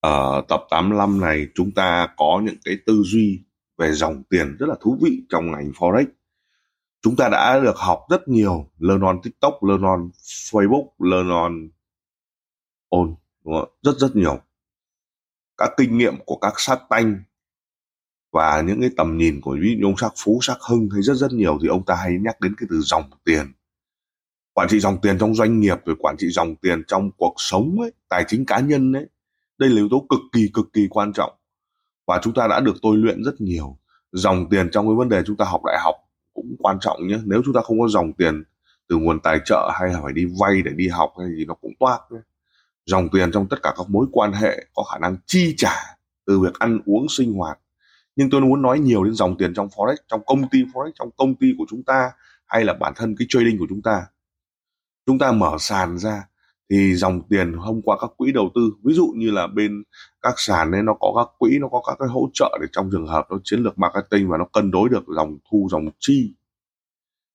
[0.00, 3.42] Ở tập 85 này chúng ta có những cái tư duy
[3.78, 6.06] về dòng tiền rất là thú vị trong ngành Forex.
[7.02, 11.68] Chúng ta đã được học rất nhiều, learn on TikTok, learn on Facebook, learn on
[12.88, 13.14] on,
[13.44, 13.68] đúng không?
[13.82, 14.38] rất rất nhiều.
[15.56, 17.22] Các kinh nghiệm của các sát tanh
[18.32, 21.14] và những cái tầm nhìn của ví dụ ông sắc phú sắc hưng hay rất
[21.14, 23.52] rất nhiều thì ông ta hay nhắc đến cái từ dòng tiền
[24.52, 27.80] quản trị dòng tiền trong doanh nghiệp rồi quản trị dòng tiền trong cuộc sống
[27.80, 29.06] ấy, tài chính cá nhân ấy
[29.58, 31.32] đây là yếu tố cực kỳ cực kỳ quan trọng.
[32.06, 33.78] Và chúng ta đã được tôi luyện rất nhiều.
[34.12, 35.94] Dòng tiền trong cái vấn đề chúng ta học đại học
[36.34, 37.18] cũng quan trọng nhé.
[37.24, 38.42] Nếu chúng ta không có dòng tiền
[38.88, 41.54] từ nguồn tài trợ hay là phải đi vay để đi học hay gì, nó
[41.54, 42.18] cũng toát nhé.
[42.86, 45.74] dòng tiền trong tất cả các mối quan hệ có khả năng chi trả
[46.26, 47.58] từ việc ăn uống, sinh hoạt.
[48.16, 51.10] Nhưng tôi muốn nói nhiều đến dòng tiền trong forex, trong công ty forex, trong
[51.16, 52.10] công ty của chúng ta
[52.46, 54.06] hay là bản thân cái trading của chúng ta.
[55.06, 56.28] Chúng ta mở sàn ra
[56.70, 59.82] thì dòng tiền thông qua các quỹ đầu tư ví dụ như là bên
[60.22, 62.90] các sàn ấy nó có các quỹ nó có các cái hỗ trợ để trong
[62.92, 66.34] trường hợp nó chiến lược marketing và nó cân đối được dòng thu dòng chi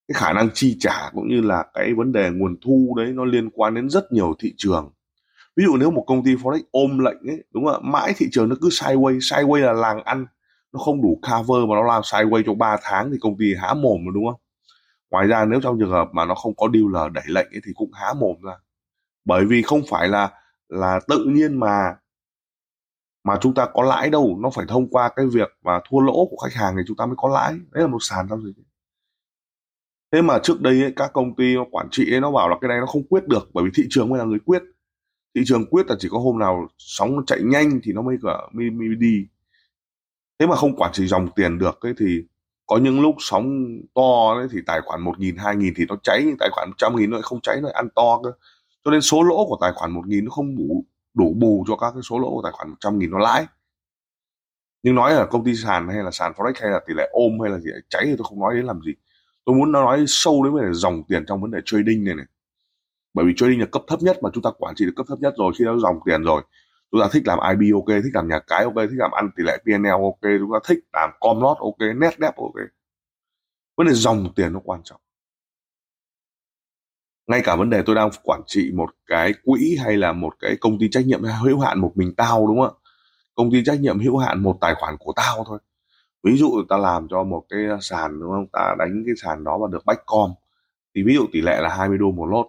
[0.07, 3.25] cái khả năng chi trả cũng như là cái vấn đề nguồn thu đấy nó
[3.25, 4.91] liên quan đến rất nhiều thị trường.
[5.55, 7.79] Ví dụ nếu một công ty forex ôm lệnh ấy đúng không ạ?
[7.91, 10.25] Mãi thị trường nó cứ sideways sideways là làng ăn
[10.73, 13.73] nó không đủ cover mà nó làm sideways trong 3 tháng thì công ty há
[13.73, 14.41] mồm rồi đúng không?
[15.11, 17.71] Ngoài ra nếu trong trường hợp mà nó không có dealer đẩy lệnh ấy, thì
[17.75, 18.53] cũng há mồm ra
[19.25, 20.31] bởi vì không phải là
[20.69, 21.95] là tự nhiên mà
[23.23, 24.37] mà chúng ta có lãi đâu.
[24.41, 27.05] Nó phải thông qua cái việc mà thua lỗ của khách hàng thì chúng ta
[27.05, 27.53] mới có lãi.
[27.71, 28.53] Đấy là một sàn giao dịch.
[30.11, 32.69] Thế mà trước đây ấy, các công ty quản trị ấy, nó bảo là cái
[32.69, 34.61] này nó không quyết được bởi vì thị trường mới là người quyết.
[35.35, 38.17] Thị trường quyết là chỉ có hôm nào sóng nó chạy nhanh thì nó mới
[38.23, 39.27] cả mới, mới đi.
[40.39, 42.23] Thế mà không quản trị dòng tiền được ấy thì
[42.65, 45.95] có những lúc sóng to ấy, thì tài khoản một nghìn hai nghìn thì nó
[46.03, 48.31] cháy nhưng tài khoản trăm nghìn nó lại không cháy nó lại ăn to cơ
[48.85, 51.75] cho nên số lỗ của tài khoản một nghìn nó không đủ đủ bù cho
[51.75, 53.45] các cái số lỗ của tài khoản một trăm nghìn nó lãi.
[54.83, 57.39] Nhưng nói là công ty sàn hay là sàn forex hay là tỷ lệ ôm
[57.41, 58.91] hay là gì cháy thì tôi không nói đến làm gì.
[59.45, 62.25] Tôi muốn nói sâu đến vấn đề dòng tiền trong vấn đề trading này này.
[63.13, 65.19] Bởi vì trading là cấp thấp nhất mà chúng ta quản trị được cấp thấp
[65.19, 66.41] nhất rồi, khi nó dòng tiền rồi,
[66.91, 69.43] chúng ta thích làm IB ok, thích làm nhà cái ok, thích làm ăn tỷ
[69.43, 72.55] lệ PNL ok, chúng ta thích làm com lot ok, net dep ok.
[73.77, 75.01] Vấn đề dòng tiền nó quan trọng
[77.27, 80.57] ngay cả vấn đề tôi đang quản trị một cái quỹ hay là một cái
[80.61, 82.79] công ty trách nhiệm hữu hạn một mình tao, đúng không ạ?
[83.35, 85.59] Công ty trách nhiệm hữu hạn một tài khoản của tao thôi.
[86.23, 88.47] Ví dụ ta làm cho một cái sàn, đúng không?
[88.53, 90.31] Ta đánh cái sàn đó và được bách com.
[90.95, 92.47] Thì ví dụ tỷ lệ là 20 đô một lốt.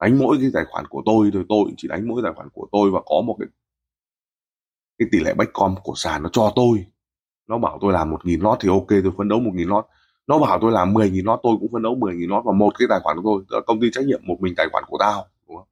[0.00, 2.68] Đánh mỗi cái tài khoản của tôi thôi, tôi chỉ đánh mỗi tài khoản của
[2.72, 3.48] tôi và có một cái
[4.98, 6.86] cái tỷ lệ bách com của sàn nó cho tôi.
[7.48, 9.86] Nó bảo tôi làm một nghìn lót thì ok, tôi phấn đấu một nghìn lót
[10.28, 12.88] nó bảo tôi làm 10.000 lót, tôi cũng phân đấu 10.000 lót vào một cái
[12.90, 14.96] tài khoản của tôi, tức là công ty trách nhiệm một mình tài khoản của
[15.00, 15.68] tao, đúng không?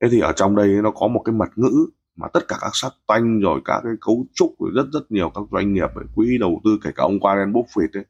[0.00, 2.70] Thế thì ở trong đây nó có một cái mật ngữ mà tất cả các
[2.72, 6.38] sắc tanh rồi các cái cấu trúc rồi rất rất nhiều các doanh nghiệp quỹ
[6.38, 8.04] đầu tư, kể cả ông Warren Buffett ấy,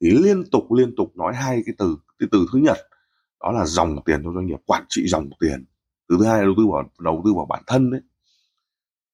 [0.00, 2.76] thì liên tục liên tục nói hai cái từ cái từ thứ nhất,
[3.40, 5.64] đó là dòng tiền cho doanh nghiệp, quản trị dòng tiền.
[6.08, 8.00] Từ thứ hai là đầu tư vào, đầu tư vào bản thân đấy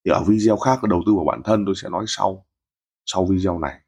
[0.05, 2.45] thì ở video khác đầu tư vào bản thân tôi sẽ nói sau
[3.05, 3.81] sau video này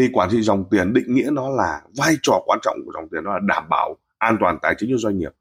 [0.00, 3.08] thì quản trị dòng tiền định nghĩa nó là vai trò quan trọng của dòng
[3.10, 5.32] tiền đó là đảm bảo an toàn tài chính cho doanh nghiệp.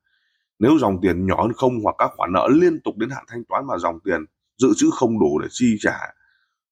[0.60, 3.44] Nếu dòng tiền nhỏ hơn không hoặc các khoản nợ liên tục đến hạn thanh
[3.44, 4.26] toán mà dòng tiền
[4.58, 6.00] dự trữ không đủ để chi trả,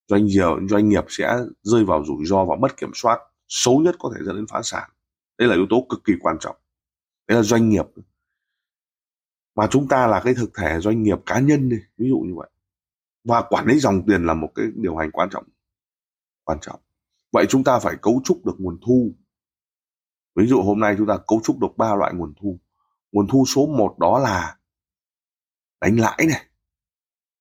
[0.08, 3.96] doanh nghiệp doanh nghiệp sẽ rơi vào rủi ro và mất kiểm soát, xấu nhất
[3.98, 4.90] có thể dẫn đến phá sản.
[5.38, 6.56] Đây là yếu tố cực kỳ quan trọng.
[7.28, 7.86] Đây là doanh nghiệp.
[9.54, 12.34] Mà chúng ta là cái thực thể doanh nghiệp cá nhân đi, ví dụ như
[12.36, 12.50] vậy.
[13.24, 15.44] Và quản lý dòng tiền là một cái điều hành quan trọng
[16.44, 16.80] quan trọng.
[17.36, 19.14] Vậy chúng ta phải cấu trúc được nguồn thu.
[20.34, 22.58] Ví dụ hôm nay chúng ta cấu trúc được ba loại nguồn thu.
[23.12, 24.56] Nguồn thu số 1 đó là
[25.80, 26.44] đánh lãi này.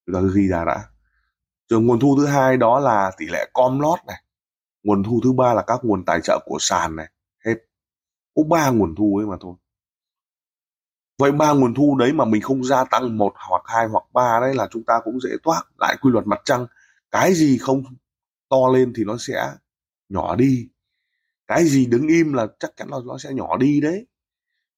[0.06, 0.90] Chúng ta ghi ra đã.
[1.70, 4.24] rồi nguồn thu thứ hai đó là tỷ lệ com lót này.
[4.84, 7.12] Nguồn thu thứ ba là các nguồn tài trợ của sàn này.
[7.46, 7.56] Hết.
[8.36, 9.56] Có ba nguồn thu ấy mà thôi.
[11.20, 14.40] Vậy ba nguồn thu đấy mà mình không gia tăng một hoặc hai hoặc ba
[14.42, 16.68] đấy là chúng ta cũng dễ toát lại quy luật mặt trăng.
[17.12, 17.84] Cái gì không
[18.50, 19.56] to lên thì nó sẽ
[20.10, 20.70] nhỏ đi.
[21.48, 24.08] Cái gì đứng im là chắc chắn là nó sẽ nhỏ đi đấy.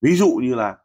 [0.01, 0.77] Ví dụ như là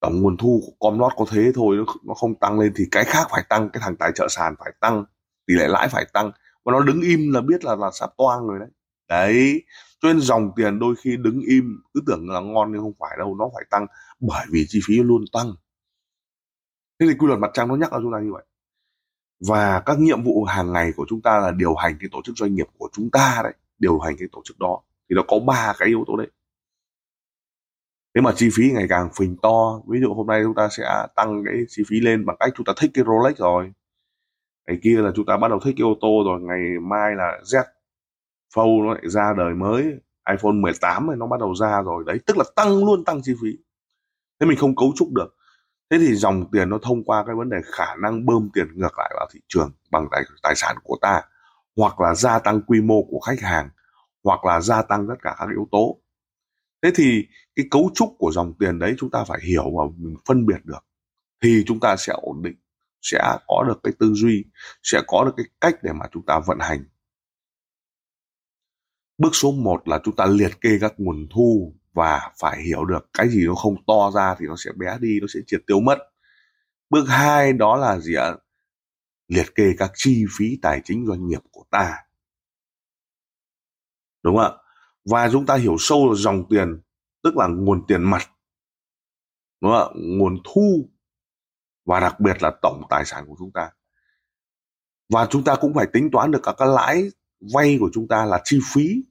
[0.00, 3.26] tổng nguồn thu của Comlot có thế thôi, nó không tăng lên thì cái khác
[3.30, 5.04] phải tăng, cái thằng tài trợ sàn phải tăng,
[5.46, 6.32] tỷ lệ lãi phải tăng.
[6.64, 8.68] Và nó đứng im là biết là là sắp toang rồi đấy.
[9.08, 9.62] Đấy,
[10.00, 13.16] cho nên dòng tiền đôi khi đứng im, cứ tưởng là ngon nhưng không phải
[13.18, 13.86] đâu, nó phải tăng
[14.20, 15.52] bởi vì chi phí luôn tăng.
[17.00, 18.44] Thế thì quy luật mặt trăng nó nhắc ở chúng ta như vậy
[19.40, 22.36] và các nhiệm vụ hàng ngày của chúng ta là điều hành cái tổ chức
[22.36, 24.80] doanh nghiệp của chúng ta đấy, điều hành cái tổ chức đó.
[25.10, 26.28] Thì nó có ba cái yếu tố đấy.
[28.14, 31.06] Thế mà chi phí ngày càng phình to, ví dụ hôm nay chúng ta sẽ
[31.16, 33.72] tăng cái chi phí lên bằng cách chúng ta thích cái Rolex rồi.
[34.66, 37.40] Ngày kia là chúng ta bắt đầu thích cái ô tô rồi, ngày mai là
[37.44, 37.64] Z
[38.54, 39.82] Fold nó lại ra đời mới,
[40.30, 42.04] iPhone 18 này nó bắt đầu ra rồi.
[42.06, 43.48] Đấy, tức là tăng, luôn tăng chi phí.
[44.40, 45.36] Thế mình không cấu trúc được
[45.90, 48.98] thế thì dòng tiền nó thông qua cái vấn đề khả năng bơm tiền ngược
[48.98, 51.22] lại vào thị trường bằng tài, tài sản của ta
[51.76, 53.68] hoặc là gia tăng quy mô của khách hàng
[54.24, 56.00] hoặc là gia tăng tất cả các yếu tố.
[56.82, 57.26] Thế thì
[57.56, 60.64] cái cấu trúc của dòng tiền đấy chúng ta phải hiểu và mình phân biệt
[60.64, 60.84] được
[61.42, 62.56] thì chúng ta sẽ ổn định
[63.02, 64.44] sẽ có được cái tư duy
[64.82, 66.84] sẽ có được cái cách để mà chúng ta vận hành.
[69.18, 73.08] Bước số 1 là chúng ta liệt kê các nguồn thu và phải hiểu được
[73.12, 75.80] cái gì nó không to ra thì nó sẽ bé đi, nó sẽ triệt tiêu
[75.80, 75.98] mất.
[76.90, 78.36] Bước hai đó là gì ạ?
[79.28, 81.98] Liệt kê các chi phí tài chính doanh nghiệp của ta.
[84.22, 84.50] Đúng không ạ?
[85.04, 86.80] Và chúng ta hiểu sâu là dòng tiền,
[87.22, 88.30] tức là nguồn tiền mặt.
[89.60, 89.94] Đúng không ạ?
[89.94, 90.88] Nguồn thu,
[91.84, 93.70] và đặc biệt là tổng tài sản của chúng ta.
[95.08, 97.10] Và chúng ta cũng phải tính toán được các cái lãi
[97.54, 99.02] vay của chúng ta là chi phí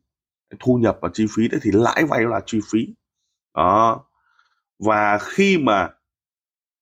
[0.60, 2.80] thu nhập và chi phí đấy thì lãi vay là chi phí.
[3.56, 4.06] Đó.
[4.80, 5.90] Và khi mà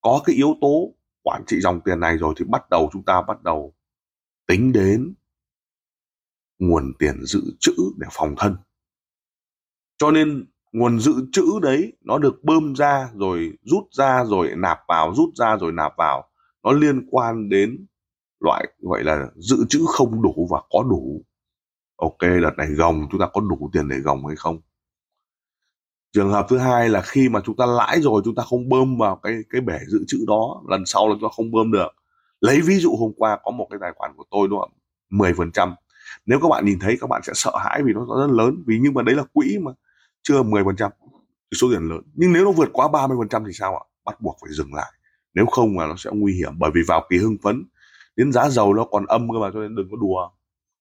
[0.02, 3.22] có cái yếu tố quản trị dòng tiền này rồi thì bắt đầu chúng ta
[3.28, 3.74] bắt đầu
[4.48, 5.14] tính đến
[6.60, 8.56] nguồn tiền dự trữ để phòng thân.
[9.98, 14.80] Cho nên nguồn dự trữ đấy nó được bơm ra rồi rút ra rồi nạp
[14.88, 16.32] vào, rút ra rồi nạp vào.
[16.64, 17.86] Nó liên quan đến
[18.40, 21.26] loại, gọi là dự trữ không đủ và có đủ
[22.02, 24.62] ok, đợt này gồng, chúng ta có đủ tiền để gồng hay không?
[26.14, 28.98] Trường hợp thứ hai là khi mà chúng ta lãi rồi, chúng ta không bơm
[28.98, 31.88] vào cái cái bể dự trữ đó, lần sau là chúng ta không bơm được.
[32.42, 34.72] Lấy ví dụ hôm qua có một cái tài khoản của tôi đúng không?
[35.10, 35.76] mười phần trăm.
[36.26, 38.80] Nếu các bạn nhìn thấy, các bạn sẽ sợ hãi vì nó rất lớn, vì
[38.82, 39.72] nhưng mà đấy là quỹ mà,
[40.24, 40.92] chưa mười phần trăm
[41.56, 42.02] số tiền lớn.
[42.14, 43.84] Nhưng nếu nó vượt quá 30 phần trăm thì sao ạ?
[44.06, 44.92] Bắt buộc phải dừng lại.
[45.34, 47.64] Nếu không là nó sẽ nguy hiểm, bởi vì vào kỳ hưng phấn,
[48.16, 50.30] đến giá dầu nó còn âm cơ mà, cho nên đừng có đùa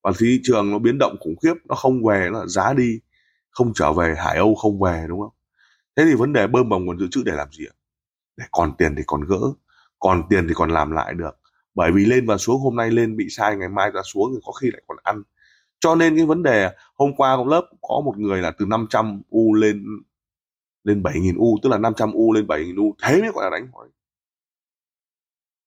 [0.02, 3.00] và thị trường nó biến động khủng khiếp, nó không về, nó giá đi,
[3.50, 5.32] không trở về, hải âu không về, đúng không?
[5.97, 7.75] Thế thì vấn đề bơm bằng nguồn dự trữ để làm gì ạ?
[8.37, 9.41] Để còn tiền thì còn gỡ,
[9.99, 11.38] còn tiền thì còn làm lại được.
[11.75, 14.41] Bởi vì lên và xuống hôm nay lên bị sai, ngày mai ra xuống thì
[14.44, 15.23] có khi lại còn ăn.
[15.81, 19.23] Cho nên cái vấn đề, hôm qua trong lớp có một người là từ 500
[19.31, 19.85] u lên
[20.85, 23.69] lên 7.000 u, tức là 500 u lên 7.000 u, thế mới gọi là đánh
[23.73, 23.88] hỏi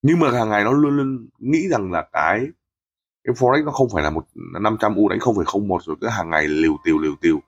[0.04, 2.48] nhưng mà hàng ngày nó luôn luôn nghĩ rằng là cái
[3.24, 4.26] cái forex nó không phải là một
[4.62, 7.40] 500 u đánh 0,01 rồi cứ hàng ngày liều tiều liều tiều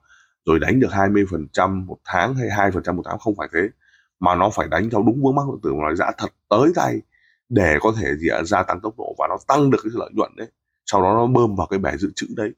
[0.46, 3.60] rồi đánh được 20% một tháng hay 2% một tháng không phải thế.
[4.20, 6.72] Mà nó phải đánh theo đúng vướng mắc tự tử mà nói giá thật tới
[6.74, 7.00] tay
[7.48, 10.36] để có thể gì gia tăng tốc độ và nó tăng được cái lợi nhuận
[10.36, 10.48] đấy.
[10.86, 12.50] Sau đó nó bơm vào cái bể dự trữ đấy.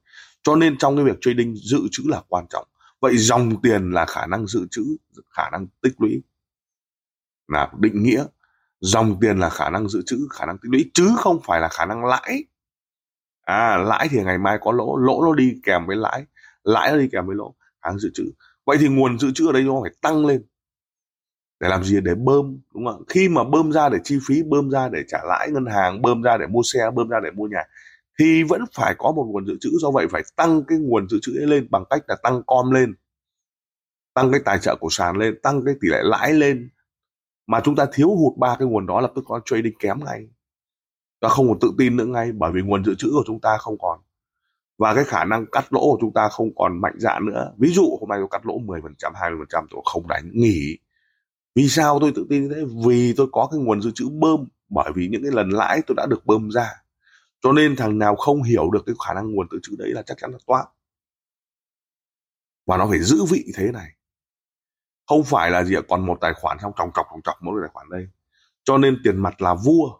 [0.43, 2.67] Cho nên trong cái việc trading dự trữ là quan trọng.
[2.99, 4.83] Vậy dòng tiền là khả năng dự trữ
[5.29, 6.21] khả năng tích lũy.
[7.47, 8.25] Là định nghĩa.
[8.81, 11.67] Dòng tiền là khả năng dự trữ khả năng tích lũy chứ không phải là
[11.67, 12.43] khả năng lãi
[13.49, 16.25] à lãi thì ngày mai có lỗ lỗ nó đi kèm với lãi
[16.63, 17.55] lãi nó đi kèm với lỗ.
[17.79, 18.23] Hàng dự trữ.
[18.65, 20.43] Vậy thì nguồn dự trữ ở đây nó phải tăng lên
[21.59, 22.01] để làm gì?
[22.01, 25.19] Để bơm, đúng không khi mà bơm ra để chi phí, bơm ra để trả
[25.25, 27.63] lãi ngân hàng, bơm ra để mua xe, bơm ra để mua nhà,
[28.19, 29.69] thì vẫn phải có một nguồn dự trữ.
[29.81, 32.71] Do vậy phải tăng cái nguồn dự trữ ấy lên bằng cách là tăng com
[32.71, 32.93] lên,
[34.13, 36.69] tăng cái tài trợ của sàn lên, tăng cái tỷ lệ lãi lên.
[37.47, 40.27] Mà chúng ta thiếu hụt ba cái nguồn đó là tức có trading kém ngay
[41.19, 43.57] ta không còn tự tin nữa ngay, bởi vì nguồn dự trữ của chúng ta
[43.57, 43.99] không còn.
[44.77, 47.53] Và cái khả năng cắt lỗ của chúng ta không còn mạnh dạn nữa.
[47.57, 50.77] Ví dụ, hôm nay tôi cắt lỗ 10% 20% tôi không đánh, nghỉ.
[51.55, 52.63] Vì sao tôi tự tin như thế?
[52.87, 55.95] Vì tôi có cái nguồn dự trữ bơm, bởi vì những cái lần lãi tôi
[55.95, 56.69] đã được bơm ra.
[57.41, 60.01] Cho nên thằng nào không hiểu được cái khả năng nguồn dự trữ đấy là
[60.01, 60.65] chắc chắn là toát
[62.69, 63.91] và nó phải giữ vị thế này.
[65.07, 65.81] Không phải là gì ạ?
[65.89, 68.07] Còn một tài khoản xong trọng trọng trọng trọng mỗi tài khoản đây.
[68.63, 69.99] Cho nên tiền mặt là vua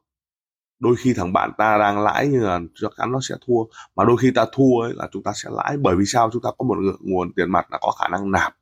[0.80, 3.64] đôi khi thằng bạn ta đang lãi như là chắc chắn nó sẽ thua.
[3.96, 5.78] Mà đôi khi ta thua ấy là chúng ta sẽ lãi.
[5.78, 6.30] Bởi vì sao?
[6.34, 8.56] Chúng ta có một nguồn tiền mặt là có khả năng nạp.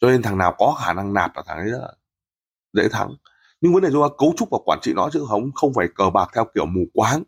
[0.00, 1.92] Cho nên thằng nào có khả năng nạp là thằng ấy rất là
[2.72, 3.10] dễ thắng.
[3.60, 5.88] Nhưng vấn đề chúng ta cấu trúc và quản trị nó chứ không không phải
[5.94, 7.22] cờ bạc theo kiểu mù quáng.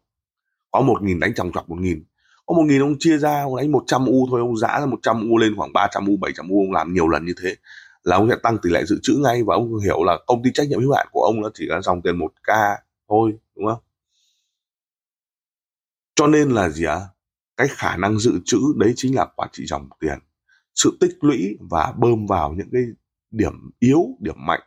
[0.70, 2.04] Có một nghìn đánh chòng chọc một nghìn.
[2.46, 4.86] Có một nghìn ông chia ra, ông đánh một trăm u thôi, ông giã ra
[4.86, 7.24] một trăm u lên khoảng ba trăm u, bảy trăm u, ông làm nhiều lần
[7.24, 7.54] như thế.
[8.02, 10.50] Là ông sẽ tăng tỷ lệ dự trữ ngay và ông hiểu là công ty
[10.54, 12.50] trách nhiệm hữu hạn của ông nó chỉ là dòng tiền một k
[13.08, 13.82] thôi, đúng không?
[16.18, 17.00] Cho nên là gì ạ?
[17.56, 20.18] Cái khả năng dự trữ đấy chính là quản trị dòng tiền.
[20.74, 22.82] Sự tích lũy và bơm vào những cái
[23.30, 24.60] điểm yếu, điểm mạnh.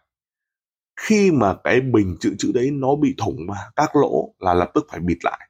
[0.99, 4.71] Khi mà cái bình dự trữ đấy nó bị thủng mà, các lỗ là lập
[4.73, 5.49] tức phải bịt lại.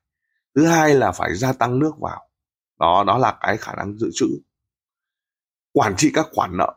[0.56, 2.22] Thứ hai là phải gia tăng nước vào.
[2.80, 4.28] Đó đó là cái khả năng dự trữ.
[5.74, 6.74] Quản trị các khoản nợ,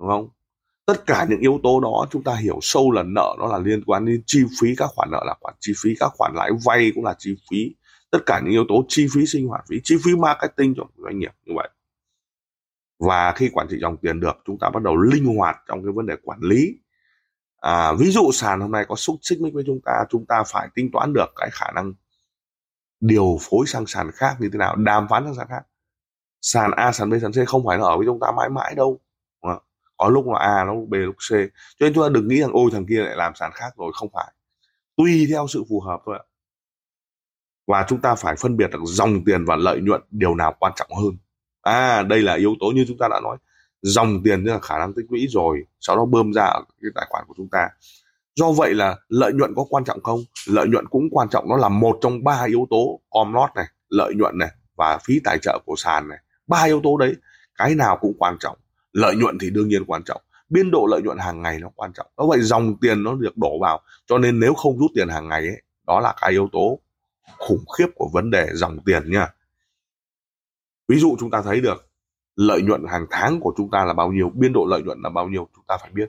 [0.00, 0.28] đúng không?
[0.86, 3.84] Tất cả những yếu tố đó chúng ta hiểu sâu là nợ nó là liên
[3.84, 6.92] quan đến chi phí các khoản nợ là khoản chi phí các khoản lãi vay
[6.94, 7.74] cũng là chi phí
[8.10, 11.18] tất cả những yếu tố chi phí sinh hoạt phí chi phí marketing cho doanh
[11.18, 11.68] nghiệp như vậy.
[12.98, 15.92] Và khi quản trị dòng tiền được chúng ta bắt đầu linh hoạt trong cái
[15.92, 16.78] vấn đề quản lý.
[17.56, 20.68] À, ví dụ sàn hôm nay có xúc xích với chúng ta chúng ta phải
[20.74, 21.92] tính toán được cái khả năng
[23.00, 25.62] điều phối sang sàn khác như thế nào đàm phán sang sàn khác.
[26.40, 28.74] Sàn A sàn B sàn C không phải là ở với chúng ta mãi mãi
[28.74, 29.00] đâu
[30.00, 31.30] có lúc là A nó lúc B lúc C.
[31.78, 33.92] Cho nên chúng ta đừng nghĩ rằng ôi thằng kia lại làm sàn khác rồi.
[33.94, 34.32] Không phải.
[34.96, 36.24] Tùy theo sự phù hợp thôi ạ
[37.70, 40.72] và chúng ta phải phân biệt được dòng tiền và lợi nhuận điều nào quan
[40.76, 41.16] trọng hơn.
[41.62, 43.36] À đây là yếu tố như chúng ta đã nói.
[43.82, 46.90] Dòng tiền tức là khả năng tích lũy rồi, sau đó bơm ra ở cái
[46.94, 47.68] tài khoản của chúng ta.
[48.34, 50.20] Do vậy là lợi nhuận có quan trọng không?
[50.46, 51.48] Lợi nhuận cũng quan trọng.
[51.48, 55.20] Nó là một trong ba yếu tố, com lót này, lợi nhuận này và phí
[55.24, 56.18] tài trợ của sàn này.
[56.46, 57.14] Ba yếu tố đấy,
[57.58, 58.56] cái nào cũng quan trọng.
[58.92, 60.22] Lợi nhuận thì đương nhiên quan trọng.
[60.48, 62.06] Biên độ lợi nhuận hàng ngày nó quan trọng.
[62.18, 65.28] Do vậy dòng tiền nó được đổ vào, cho nên nếu không rút tiền hàng
[65.28, 66.80] ngày ấy, đó là cái yếu tố
[67.38, 69.28] khủng khiếp của vấn đề dòng tiền nha.
[70.88, 71.88] Ví dụ chúng ta thấy được,
[72.36, 75.10] lợi nhuận hàng tháng của chúng ta là bao nhiêu, biên độ lợi nhuận là
[75.10, 76.08] bao nhiêu, chúng ta phải biết.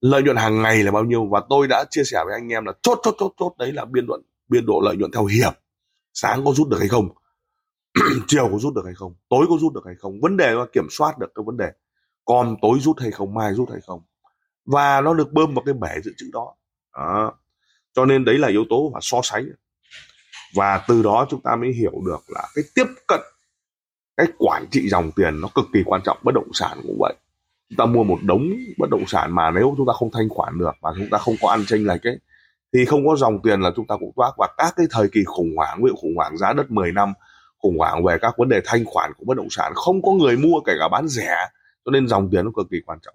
[0.00, 2.64] Lợi nhuận hàng ngày là bao nhiêu, và tôi đã chia sẻ với anh em
[2.64, 4.18] là chốt chốt chốt chốt, đấy là biên độ
[4.48, 5.52] biên độ lợi nhuận theo hiệp.
[6.14, 7.08] Sáng có rút được hay không?
[8.26, 9.14] Chiều có rút được hay không?
[9.28, 10.20] Tối có rút được hay không?
[10.20, 11.72] Vấn đề là kiểm soát được cái vấn đề
[12.28, 14.00] còn tối rút hay không, mai rút hay không.
[14.64, 16.54] Và nó được bơm vào cái bể dự trữ đó.
[16.96, 17.32] đó.
[17.92, 19.48] Cho nên đấy là yếu tố và so sánh
[20.54, 23.20] và từ đó chúng ta mới hiểu được là cái tiếp cận,
[24.16, 26.18] cái quản trị dòng tiền nó cực kỳ quan trọng.
[26.22, 27.14] Bất động sản cũng vậy.
[27.70, 30.58] Chúng ta mua một đống bất động sản mà nếu chúng ta không thanh khoản
[30.58, 32.18] được và chúng ta không có ăn tranh lệch ấy,
[32.72, 35.20] thì không có dòng tiền là chúng ta cũng toát và các cái thời kỳ
[35.24, 37.12] khủng hoảng, ví dụ khủng hoảng giá đất 10 năm,
[37.58, 40.36] khủng hoảng về các vấn đề thanh khoản của bất động sản, không có người
[40.36, 41.36] mua kể cả bán rẻ,
[41.84, 43.14] cho nên dòng tiền nó cực kỳ quan trọng.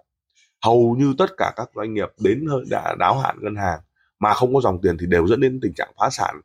[0.64, 3.80] Hầu như tất cả các doanh nghiệp đến đã, đáo hạn ngân hàng
[4.18, 6.40] mà không có dòng tiền thì đều dẫn đến tình trạng phá sản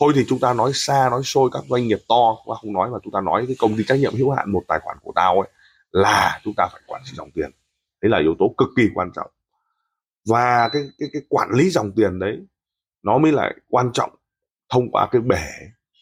[0.00, 2.90] thôi thì chúng ta nói xa, nói xôi, các doanh nghiệp to và không nói
[2.90, 5.12] mà chúng ta nói cái công ty trách nhiệm hữu hạn, một tài khoản của
[5.14, 5.50] tao ấy,
[5.92, 7.50] là chúng ta phải quản trị dòng tiền.
[8.02, 9.30] Đấy là yếu tố cực kỳ quan trọng.
[10.28, 12.46] Và cái cái cái quản lý dòng tiền đấy,
[13.02, 14.10] nó mới là quan trọng
[14.68, 15.46] thông qua cái bể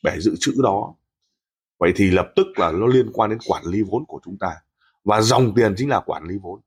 [0.02, 0.94] bể dự trữ đó.
[1.78, 4.56] Vậy thì lập tức là nó liên quan đến quản lý vốn của chúng ta.
[5.04, 6.60] Và dòng tiền chính là quản lý vốn.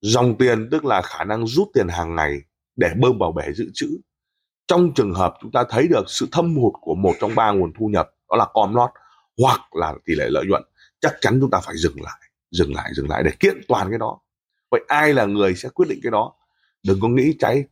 [0.00, 2.40] Dòng tiền tức là khả năng rút tiền hàng ngày
[2.76, 3.86] để bơm vào bể dự trữ
[4.66, 7.72] trong trường hợp chúng ta thấy được sự thâm hụt của một trong ba nguồn
[7.78, 8.90] thu nhập, đó là com lót
[9.42, 10.62] hoặc là tỷ lệ lợi nhuận,
[11.00, 12.20] chắc chắn chúng ta phải dừng lại
[12.50, 14.20] dừng lại dừng lại để kiện toàn cái đó.
[14.70, 16.32] Vậy ai là người sẽ quyết định cái đó?
[16.82, 17.64] Đừng có nghĩ trái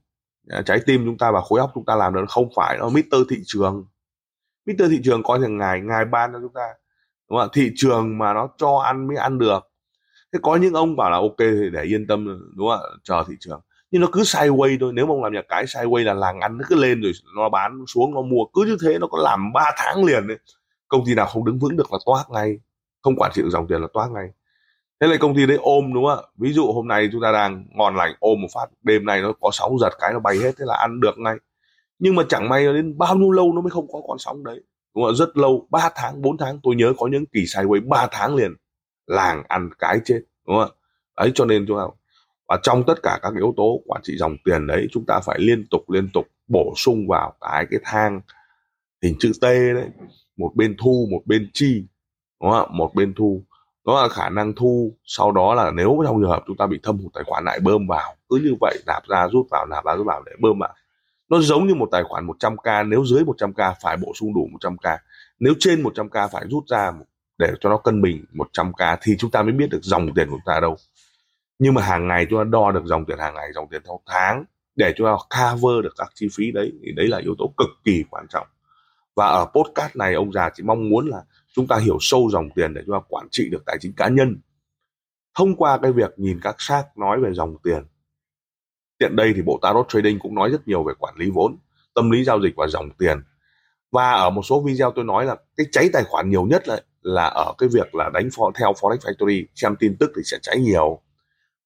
[0.48, 2.88] à, trái tim chúng ta và khối óc chúng ta làm được không phải nó
[2.88, 3.86] Mr thị trường.
[4.66, 6.68] Mr thị trường có rằng ngài ngài ban cho chúng ta,
[7.30, 7.48] đúng không?
[7.52, 9.60] thị trường mà nó cho ăn mới ăn được.
[10.32, 12.24] Thế có những ông bảo là, ok, thì để yên tâm,
[12.56, 13.60] đúng không chờ thị trường
[13.94, 16.58] nhưng nó cứ sideways thôi, nếu mà ông làm nhà cái sideways là làng ăn
[16.58, 19.52] nó cứ lên rồi nó bán xuống, nó mua, cứ như thế nó có làm
[19.52, 20.38] 3 tháng liền đấy
[20.88, 22.58] công ty nào không đứng vững được là toát ngay,
[23.02, 24.28] không quản trị được dòng tiền là toát ngay.
[25.00, 26.28] Thế là công ty đấy ôm đúng không ạ?
[26.36, 29.32] Ví dụ hôm nay chúng ta đang ngon lành, ôm một phát, đêm nay nó
[29.40, 31.36] có sóng giật cái nó bay hết, thế là ăn được ngay.
[31.98, 34.60] Nhưng mà chẳng may đến bao nhiêu lâu nó mới không có con sóng đấy.
[34.94, 35.14] Đúng không?
[35.14, 38.54] rất lâu 3 tháng 4 tháng, tôi nhớ có những kỳ sideways 3 tháng liền.
[39.06, 40.76] Làng ăn cái chết, đúng không ạ?
[41.14, 41.84] Ấy cho nên chúng ta
[42.48, 45.38] và trong tất cả các yếu tố quản trị dòng tiền đấy, chúng ta phải
[45.40, 48.20] liên tục liên tục bổ sung vào cái cái thang
[49.02, 49.88] hình chữ T đấy.
[50.36, 51.86] Một bên thu, một bên chi,
[52.42, 52.68] đúng không?
[52.76, 53.42] một bên thu.
[53.86, 54.96] Đó là khả năng thu.
[55.04, 57.60] Sau đó là nếu trong trường hợp chúng ta bị thâm hụt tài khoản lại
[57.60, 60.58] bơm vào, cứ như vậy nạp ra, rút vào, nạp ra, rút vào để bơm
[60.58, 60.74] vào
[61.28, 64.98] nó giống như một tài khoản 100k nếu dưới 100k phải bổ sung đủ 100k
[65.38, 66.92] nếu trên 100k phải rút ra
[67.38, 70.36] để cho nó cân bình 100k thì chúng ta mới biết được dòng tiền của
[70.36, 70.76] chúng ta đâu
[71.58, 74.00] nhưng mà hàng ngày chúng ta đo được dòng tiền hàng ngày dòng tiền theo
[74.06, 74.44] tháng
[74.76, 77.68] để chúng ta cover được các chi phí đấy thì đấy là yếu tố cực
[77.84, 78.46] kỳ quan trọng.
[79.16, 81.22] Và ở podcast này ông già chỉ mong muốn là
[81.54, 84.08] chúng ta hiểu sâu dòng tiền để chúng ta quản trị được tài chính cá
[84.08, 84.40] nhân.
[85.38, 87.84] Thông qua cái việc nhìn các xác nói về dòng tiền
[89.00, 91.56] hiện đây thì bộ tarot trading cũng nói rất nhiều về quản lý vốn
[91.94, 93.22] tâm lý giao dịch và dòng tiền.
[93.92, 96.80] Và ở một số video tôi nói là cái cháy tài khoản nhiều nhất là,
[97.02, 100.38] là ở cái việc là đánh for, theo forex factory xem tin tức thì sẽ
[100.42, 101.00] cháy nhiều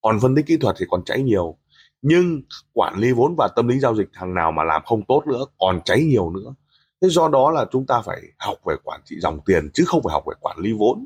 [0.03, 1.59] còn phân tích kỹ thuật thì còn cháy nhiều.
[2.03, 5.23] Nhưng quản lý vốn và tâm lý giao dịch thằng nào mà làm không tốt
[5.27, 6.55] nữa còn cháy nhiều nữa.
[7.03, 10.03] Thế do đó là chúng ta phải học về quản trị dòng tiền chứ không
[10.05, 11.05] phải học về quản lý vốn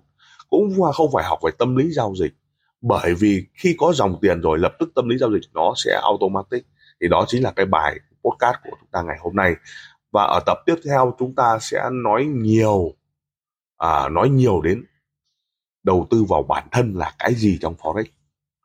[0.51, 2.33] cũng không phải học về tâm lý giao dịch.
[2.81, 6.01] Bởi vì khi có dòng tiền rồi lập tức tâm lý giao dịch nó sẽ
[6.03, 6.67] automatic.
[7.01, 9.55] Thì đó chính là cái bài podcast của chúng ta ngày hôm nay.
[10.13, 12.95] Và ở tập tiếp theo chúng ta sẽ nói nhiều
[13.77, 14.85] à, nói nhiều đến
[15.83, 18.05] đầu tư vào bản thân là cái gì trong forex